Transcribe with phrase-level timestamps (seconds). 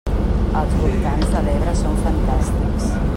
[0.61, 2.93] Els voltants de l'Ebre són fantàstics!